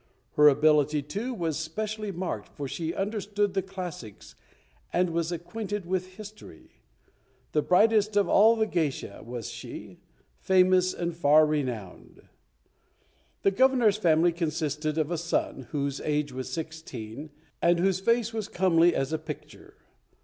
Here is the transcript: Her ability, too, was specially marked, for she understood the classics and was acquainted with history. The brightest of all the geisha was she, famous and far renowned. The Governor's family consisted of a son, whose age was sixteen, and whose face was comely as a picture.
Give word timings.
Her 0.31 0.47
ability, 0.49 1.03
too, 1.03 1.31
was 1.31 1.59
specially 1.59 2.11
marked, 2.11 2.47
for 2.57 2.67
she 2.67 2.91
understood 2.91 3.53
the 3.53 3.61
classics 3.61 4.33
and 4.91 5.11
was 5.11 5.31
acquainted 5.31 5.85
with 5.85 6.15
history. 6.15 6.81
The 7.51 7.61
brightest 7.61 8.17
of 8.17 8.27
all 8.27 8.55
the 8.55 8.65
geisha 8.65 9.21
was 9.23 9.51
she, 9.51 9.99
famous 10.39 10.91
and 10.95 11.15
far 11.15 11.45
renowned. 11.45 12.23
The 13.43 13.51
Governor's 13.51 13.97
family 13.97 14.31
consisted 14.31 14.97
of 14.97 15.11
a 15.11 15.19
son, 15.19 15.67
whose 15.69 16.01
age 16.01 16.31
was 16.33 16.49
sixteen, 16.51 17.29
and 17.61 17.77
whose 17.77 17.99
face 17.99 18.33
was 18.33 18.47
comely 18.47 18.95
as 18.95 19.13
a 19.13 19.19
picture. 19.19 19.75